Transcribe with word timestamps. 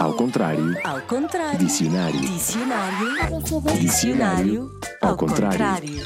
Ao 0.00 0.14
contrário. 0.14 0.76
Ao 0.84 1.00
contrário. 1.02 1.58
Dicionário. 1.58 2.20
Dicionário. 2.20 3.42
Dicionário. 3.78 4.80
Ao 5.00 5.16
contrário. 5.16 6.02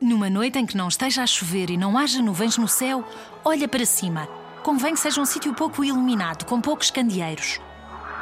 Numa 0.00 0.30
noite 0.30 0.58
em 0.58 0.64
que 0.64 0.76
não 0.76 0.88
esteja 0.88 1.22
a 1.22 1.26
chover 1.26 1.68
e 1.68 1.76
não 1.76 1.98
haja 1.98 2.22
nuvens 2.22 2.56
no 2.56 2.66
céu, 2.66 3.04
olha 3.44 3.68
para 3.68 3.84
cima. 3.84 4.26
Convém 4.62 4.94
que 4.94 5.00
seja 5.00 5.20
um 5.20 5.26
sítio 5.26 5.52
pouco 5.52 5.84
iluminado, 5.84 6.46
com 6.46 6.60
poucos 6.60 6.90
candeeiros. 6.90 7.60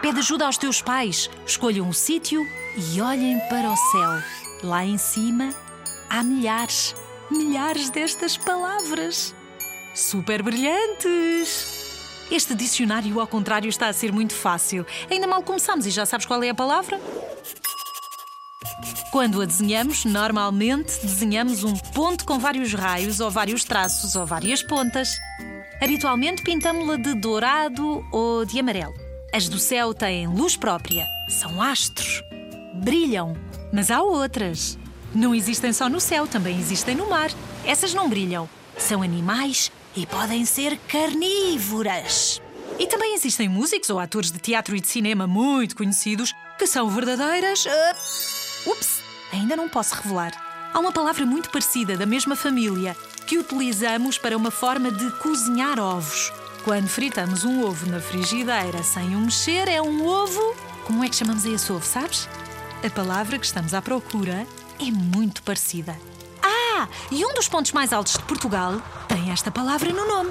Pede 0.03 0.19
ajuda 0.19 0.47
aos 0.47 0.59
teus 0.59 0.83
pais, 0.83 1.31
escolham 1.47 1.87
um 1.87 1.93
sítio 1.93 2.45
e 2.77 3.01
olhem 3.01 3.39
para 3.49 3.71
o 3.71 3.77
céu. 3.77 4.69
Lá 4.69 4.85
em 4.85 4.99
cima 4.99 5.55
há 6.11 6.25
milhares, 6.25 6.95
milhares 7.31 7.89
destas 7.91 8.37
palavras. 8.37 9.35
Super 9.95 10.43
brilhantes! 10.43 11.78
Este 12.31 12.55
dicionário, 12.55 13.21
ao 13.21 13.27
contrário, 13.27 13.69
está 13.69 13.89
a 13.89 13.93
ser 13.93 14.13
muito 14.13 14.35
fácil. 14.35 14.87
Ainda 15.11 15.27
mal 15.27 15.43
começamos 15.43 15.87
e 15.87 15.91
já 15.91 16.05
sabes 16.05 16.27
qual 16.27 16.43
é 16.43 16.51
a 16.51 16.55
palavra? 16.55 17.01
Quando 19.11 19.41
a 19.41 19.47
desenhamos, 19.47 20.05
normalmente 20.05 21.01
desenhamos 21.01 21.65
um 21.65 21.75
ponto 21.75 22.27
com 22.27 22.39
vários 22.39 22.75
raios, 22.75 23.21
ou 23.21 23.31
vários 23.31 23.65
traços, 23.65 24.15
ou 24.15 24.27
várias 24.27 24.63
pontas. 24.63 25.09
Habitualmente 25.81 26.43
pintamos-la 26.43 26.97
de 26.97 27.15
dourado 27.15 28.05
ou 28.13 28.45
de 28.45 28.61
amarelo. 28.61 28.93
As 29.33 29.49
do 29.49 29.59
céu 29.59 29.95
têm 29.95 30.27
luz 30.27 30.57
própria, 30.57 31.07
são 31.29 31.63
astros, 31.63 32.23
brilham, 32.75 33.35
mas 33.73 33.91
há 33.91 34.03
outras. 34.03 34.79
Não 35.15 35.35
existem 35.35 35.73
só 35.73 35.89
no 35.89 36.01
céu, 36.01 36.27
também 36.27 36.59
existem 36.59 36.95
no 36.95 37.09
mar. 37.09 37.31
Essas 37.65 37.95
não 37.95 38.09
brilham, 38.09 38.49
são 38.77 39.03
animais 39.03 39.73
e 39.97 40.07
podem 40.07 40.45
ser 40.45 40.79
carnívoras. 40.89 42.41
E 42.79 42.87
também 42.87 43.15
existem 43.15 43.49
músicos 43.49 43.91
ou 43.91 43.99
atores 43.99 44.31
de 44.31 44.39
teatro 44.39 44.77
e 44.77 44.81
de 44.81 44.87
cinema 44.89 45.27
muito 45.27 45.77
conhecidos 45.77 46.33
que 46.59 46.67
são 46.67 46.89
verdadeiras. 46.89 47.65
Uh... 47.67 48.71
Ups, 48.71 49.03
ainda 49.33 49.57
não 49.57 49.69
posso 49.69 49.95
revelar. 49.97 50.33
Há 50.73 50.79
uma 50.79 50.93
palavra 50.93 51.25
muito 51.25 51.51
parecida, 51.51 51.97
da 51.97 52.07
mesma 52.07 52.37
família, 52.37 52.97
que 53.27 53.39
utilizamos 53.39 54.19
para 54.19 54.37
uma 54.37 54.51
forma 54.51 54.91
de 54.91 55.11
cozinhar 55.19 55.79
ovos. 55.81 56.33
Quando 56.65 56.89
fritamos 56.89 57.45
um 57.45 57.65
ovo 57.65 57.87
na 57.87 58.01
frigideira 58.01 58.83
sem 58.83 59.17
o 59.17 59.21
mexer, 59.21 59.69
é 59.69 59.81
um 59.81 60.07
ovo. 60.07 60.55
Como 60.85 61.03
é 61.03 61.09
que 61.09 61.17
chamamos 61.17 61.47
a 61.47 61.51
esse 61.51 61.73
ovo, 61.73 61.85
sabes? 61.85 62.29
A 62.85 62.91
palavra 62.91 63.39
que 63.39 63.47
estamos 63.47 63.75
à 63.75 63.83
procura 63.83 64.47
é 64.79 64.91
muito 64.91 65.43
parecida. 65.43 65.99
Ah, 66.79 66.89
e 67.11 67.25
um 67.25 67.35
dos 67.35 67.49
pontos 67.49 67.73
mais 67.73 67.93
altos 67.93 68.13
de 68.13 68.23
Portugal 68.23 68.81
tem 69.09 69.33
esta 69.33 69.51
palavra 69.51 69.93
no 69.93 70.07
nome. 70.07 70.31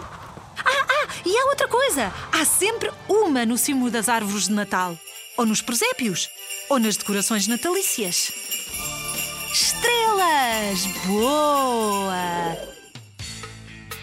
Ah, 0.57 0.85
ah, 0.89 1.07
e 1.25 1.37
há 1.37 1.45
outra 1.47 1.67
coisa. 1.67 2.13
Há 2.31 2.45
sempre 2.45 2.89
uma 3.09 3.45
no 3.45 3.57
cimo 3.57 3.91
das 3.91 4.07
árvores 4.07 4.47
de 4.47 4.53
Natal. 4.53 4.97
Ou 5.35 5.45
nos 5.45 5.61
presépios. 5.61 6.29
Ou 6.69 6.79
nas 6.79 6.95
decorações 6.95 7.47
natalícias. 7.47 8.31
Estrelas! 9.51 10.85
Boa! 11.05 12.57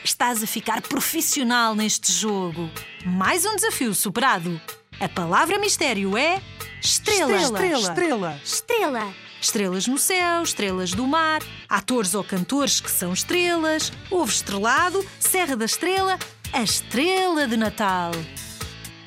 Estás 0.04 0.42
a 0.42 0.46
ficar 0.46 0.82
profissional 0.82 1.74
neste 1.74 2.12
jogo. 2.12 2.70
Mais 3.06 3.46
um 3.46 3.56
desafio 3.56 3.94
superado. 3.94 4.60
A 5.00 5.08
palavra 5.08 5.58
mistério 5.58 6.14
é 6.14 6.42
estrela. 6.82 7.36
Estrela. 7.36 7.78
Estrela. 7.78 8.40
Estrela. 8.44 9.23
Estrelas 9.44 9.86
no 9.86 9.98
céu, 9.98 10.42
estrelas 10.42 10.92
do 10.92 11.06
mar, 11.06 11.42
atores 11.68 12.14
ou 12.14 12.24
cantores 12.24 12.80
que 12.80 12.90
são 12.90 13.12
estrelas, 13.12 13.92
ovo 14.10 14.30
estrelado, 14.30 15.04
Serra 15.20 15.54
da 15.54 15.66
Estrela, 15.66 16.18
a 16.50 16.62
estrela 16.62 17.46
de 17.46 17.54
Natal. 17.54 18.12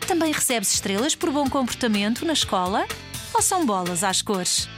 Também 0.07 0.31
recebes 0.31 0.71
estrelas 0.71 1.15
por 1.15 1.31
bom 1.31 1.49
comportamento 1.49 2.23
na 2.23 2.33
escola? 2.33 2.85
Ou 3.33 3.41
são 3.41 3.65
bolas 3.65 4.03
às 4.03 4.21
cores? 4.21 4.69